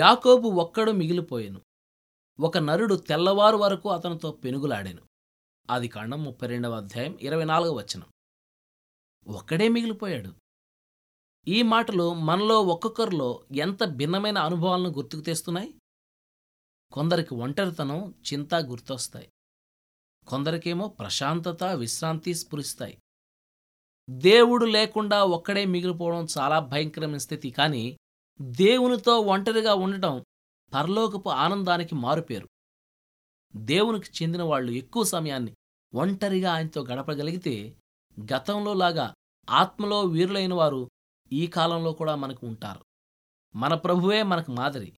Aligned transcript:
యాకోబు 0.00 0.48
ఒక్కడు 0.48 0.92
మిగిలిపోయాను. 0.92 1.60
ఒక 2.40 2.58
నరుడు 2.58 2.94
తెల్లవారు 2.94 3.56
వరకు 3.56 3.90
అతనితో 3.90 4.32
పెనుగులాడెను. 4.32 5.02
అది 5.70 5.88
కాండం 5.88 6.24
ముప్పై 6.24 6.48
రెండవ 6.48 6.76
అధ్యాయం 6.76 7.18
ఇరవై 7.20 7.44
నాలుగవ 7.44 7.74
వచనం. 7.74 8.06
ఒక్కడే 9.26 9.68
మిగిలిపోయాడు. 9.68 10.34
ఈ 11.48 11.62
మాటలు 11.62 12.14
మనలో 12.14 12.62
ఒక్కొక్కరిలో 12.62 13.44
ఎంత 13.56 13.84
భిన్నమైన 13.84 14.38
అనుభవాలను 14.38 14.90
గుర్తుకు 14.90 15.20
తెస్తున్నాయి? 15.20 15.74
కొందరికి 16.92 17.34
ఒంటరితనం 17.34 18.14
చింత 18.32 18.54
గుర్తొస్తాయి. 18.54 19.32
కొందరికేమో 20.28 20.88
ప్రశాంతత 20.88 21.64
విశ్రాంతి 21.64 22.34
స్ఫురిస్తాయి. 22.34 22.98
దేవుడు 24.10 24.64
లేకుండా 24.64 25.24
ఒక్కడే 25.24 25.64
మిగిలిపోవడం 25.64 26.26
చాలా 26.38 26.58
భయంకరమైన 26.58 27.16
స్థితి. 27.16 27.50
కానీ 27.50 27.96
దేవునితో 28.40 29.20
ఒంటరిగా 29.20 29.74
ఉండటం 29.74 30.24
పరలోకపు 30.74 31.28
ఆనందానికి 31.28 31.94
మారుపేరు. 31.94 32.48
దేవునికి 33.56 34.22
చెందిన 34.22 34.42
వాళ్ళు 34.42 34.72
ఎక్కువ 34.72 35.02
సమయాన్ని 35.04 35.54
ఒంటరిగా 35.94 36.52
ఆయనతో 36.52 36.84
గడపగలిగితే 36.84 37.78
గతంలో 38.20 38.74
లాగా 38.74 39.14
ఆత్మలో 39.50 40.00
వీరులైన 40.00 40.54
వారు 40.54 40.90
ఈ 41.32 41.46
కాలంలో 41.46 41.92
కూడా 41.92 42.14
మనకు 42.14 42.46
ఉంటారు. 42.46 42.84
మన 43.56 43.74
ప్రభువే 43.74 44.22
మనకు 44.22 44.52
మాదిరి. 44.52 44.92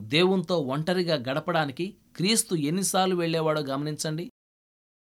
దేవునితో 0.00 0.58
ఒంటరిగా 0.58 1.14
గడపడానికి 1.14 1.96
క్రీస్తు 2.16 2.54
ఎన్నిసార్లు 2.54 3.16
వెళ్ళేవాడో 3.16 3.60
గమనించండి. 3.60 4.30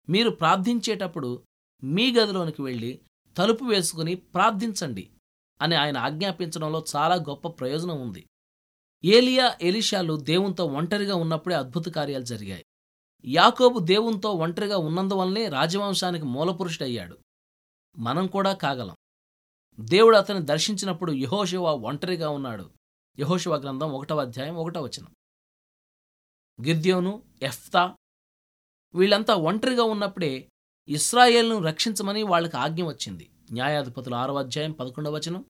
మీరు 0.09 0.29
ప్రార్థించేటప్పుడు 0.29 1.43
మీ 1.83 2.15
గదిలోనికి 2.15 2.61
వెళ్ళి 2.61 3.01
తలుపు 3.37 3.65
వేసుకుని 3.65 4.15
ప్రార్థించండి. 4.15 5.09
అని 5.61 5.75
ఆయన 5.75 5.97
ఆజ్ఞాపించడంలో 5.97 6.85
చాలా 6.95 7.15
గొప్ప 7.15 7.47
ప్రయోజనం 7.47 8.01
ఉంది. 8.01 8.27
ఏలియా 9.05 9.57
ఎలిషాలు 9.61 10.19
దేవునితో 10.19 10.65
ఒంటరిగా 10.65 11.15
ఉన్నప్పుడే 11.15 11.55
అద్భుత 11.55 11.89
కార్యాలు 11.89 12.23
జరిగాయి. 12.23 12.65
యాకోబు 13.25 13.79
దేవునితో 13.79 14.31
ఒంటరిగా 14.31 14.77
ఉన్నందువల్లనే 14.77 15.47
రాజవంశానికి 15.47 16.25
మూలపురుషుడయ్యాడు. 16.25 17.17
మనం 17.97 18.27
కూడా 18.27 18.53
కాగలం. 18.53 18.95
దేవుడు 19.79 20.17
అతన్ని 20.17 20.45
దర్శించినప్పుడు 20.45 21.11
యహోశివ 21.11 21.63
ఒంటరిగా 21.63 22.29
ఉన్నాడు. 22.29 22.69
యహోశివ 23.19 23.55
గ్రంథం 23.55 23.91
ఒకటవ 23.91 24.21
అధ్యాయం 24.21 24.55
ఒకటవ 24.55 24.83
వచనం. 24.83 25.13
గిర్ద్యోను 26.65 27.23
ఎఫ్తా 27.41 27.95
వీళ్ళంతా 28.95 29.35
ఒంటరిగా 29.35 29.83
ఉన్నప్పుడే 29.83 30.49
ఇస్రాయేల్ను 30.89 31.63
రక్షించమని 31.63 32.23
వాళ్ళకి 32.23 32.57
ఆజ్ఞ 32.57 32.83
వచ్చింది. 32.83 33.29
న్యాయాధిపతులు 33.51 34.15
ఆరవ 34.15 34.39
అధ్యాయం 34.39 34.71
పదకొండవ 34.71 35.15
వచనం 35.15 35.45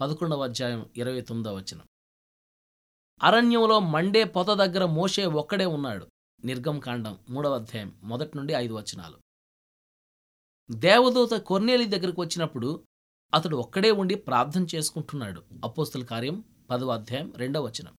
పదకొండవ 0.00 0.42
అధ్యాయం 0.44 0.90
ఇరవై 0.96 1.20
తొమ్మిదవ 1.20 1.56
వచనం. 1.56 1.86
అరణ్యంలో 3.22 3.80
మండే 3.80 4.24
పొద 4.24 4.46
దగ్గర 4.46 4.84
మోషే 4.84 5.26
ఒక్కడే 5.26 5.66
ఉన్నాడు. 5.66 6.06
నిర్గమకాండం 6.44 7.18
మూడవ 7.30 7.54
అధ్యాయం 7.54 8.00
మొదటి 8.02 8.36
నుండి 8.36 8.52
ఐదు 8.52 8.74
వచనాలు. 8.74 9.18
దేవదూత 10.70 11.30
కొర్నేలి 11.30 11.84
దగ్గరకు 11.84 12.22
వచ్చినప్పుడు 12.22 12.86
అతడు 13.34 13.56
ఒక్కడే 13.56 13.90
ఉండి 13.90 14.14
ప్రార్థన 14.14 14.66
చేసుకుంటున్నాడు. 14.74 15.44
అపోస్తుల 15.64 16.04
కార్యం 16.04 16.44
పదవ 16.70 16.88
అధ్యాయం 16.88 17.32
రెండవ 17.36 17.64
వచనం. 17.64 17.96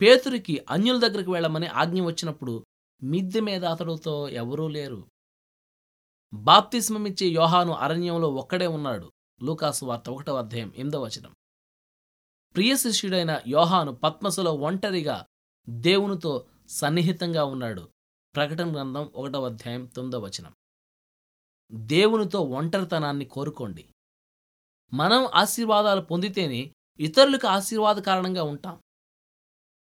పేతురికి 0.00 0.66
అన్యుల 0.70 1.08
దగ్గరికి 1.08 1.30
వెళ్ళమని 1.30 1.66
ఆజ్ఞ 1.66 2.02
వచ్చినప్పుడు 2.02 2.66
మిద్దె 3.02 3.40
మీద 3.40 3.64
అతడుతో 3.64 4.28
ఎవరూ 4.28 4.68
లేరు. 4.68 5.08
బాప్తిస్మమిచ్చే 6.36 7.26
యోహాను 7.26 7.72
అరణ్యంలో 7.72 8.28
ఒక్కడే 8.28 8.66
ఉన్నాడు. 8.66 9.12
లూకాసు 9.42 9.84
వార్త 9.84 10.10
ఒకటవ 10.10 10.38
అధ్యాయం 10.38 10.72
ఎనిమిదవ 10.76 11.04
వచనం. 11.04 11.34
ప్రియ 12.54 12.76
శిష్యుడైన 12.76 13.42
యోహాను 13.48 13.92
పద్మసులో 13.92 14.52
ఒంటరిగా 14.52 15.26
దేవునితో 15.68 16.46
సన్నిహితంగా 16.68 17.44
ఉన్నాడు. 17.44 17.88
ప్రకటన 18.36 18.72
గ్రంథం 18.72 19.12
ఒకటవ 19.14 19.46
అధ్యాయం 19.46 19.86
తొమ్మిదవ 19.86 20.20
వచనం. 20.20 20.52
దేవునితో 21.72 22.40
ఒంటరితనాన్ని 22.40 23.24
కోరుకోండి. 23.24 23.94
మనం 24.92 25.28
ఆశీర్వాదాలు 25.34 26.00
పొందితేనే 26.00 26.72
ఇతరులకు 27.00 27.46
ఆశీర్వాద 27.46 27.96
కారణంగా 27.96 28.42
ఉంటాం. 28.42 28.80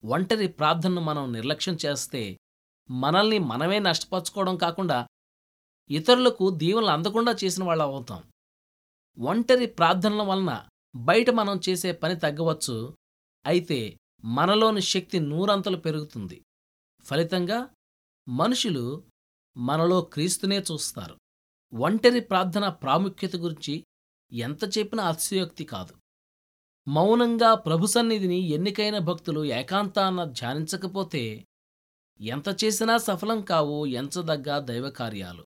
ఒంటరి 0.05 0.47
ప్రార్థనను 0.47 1.01
మనం 1.01 1.33
నిర్లక్ష్యం 1.33 1.77
చేస్తే 1.85 2.37
మనల్ని 2.91 3.39
మనమే 3.39 3.79
నష్టపరచుకోవడం 3.79 4.57
కాకుండా 4.57 5.07
ఇతరులకు 5.89 6.49
దీవెనలు 6.49 6.89
అందకుండా 6.89 7.35
చేసిన 7.43 7.63
వాళ్ళ 7.63 7.81
అవుతాం. 7.81 8.23
ఒంటరి 9.19 9.65
ప్రార్థనల 9.65 10.21
వలన 10.21 10.67
బయట 10.95 11.29
మనం 11.29 11.59
చేసే 11.69 11.91
పని 11.91 12.19
తగ్గవచ్చు. 12.19 12.95
అయితే 13.45 13.97
మనలోని 14.25 14.81
శక్తి 14.81 15.19
నూరంతలు 15.19 15.77
పెరుగుతుంది. 15.77 16.41
ఫలితంగా 17.05 17.69
మనుషులు 18.29 19.03
మనలో 19.57 20.01
క్రీస్తునే 20.01 20.59
చూస్తారు. 20.59 21.17
ఒంటరి 21.73 22.19
ప్రార్థన 22.21 22.67
ప్రాముఖ్యత 22.69 23.35
గురించి 23.35 23.83
ఎంత 24.33 24.77
చెప్పినా 24.77 25.03
అతిశయోక్తి 25.03 25.65
కాదు. 25.65 25.93
మౌనంగా 26.87 27.53
ప్రభు 27.53 27.85
సన్నిధిని 27.85 28.37
ఎన్నికైన 28.37 28.97
భక్తులు 28.97 29.45
ఏకాంతాన్న 29.45 30.23
ధ్యానించకపోతే 30.23 31.45
ఎంత 32.19 32.63
చేసినా 32.63 32.97
సఫలం 32.97 33.41
కావు 33.41 33.85
ఎంచదగ్గ 33.85 34.59
దైవకార్యాలు. 34.59 35.39